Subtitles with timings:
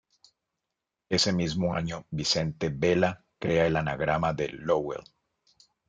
[1.09, 5.03] Ese mismo año Vicente Vela crea el anagrama de Loewe.